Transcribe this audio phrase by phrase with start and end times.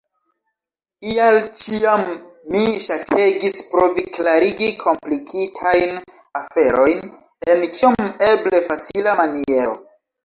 [1.09, 2.05] Ial ĉiam
[2.55, 5.95] mi ŝategis provi klarigi komplikitajn
[6.43, 7.07] aferojn
[7.55, 8.03] en kiom
[8.33, 9.81] eble facila maniero.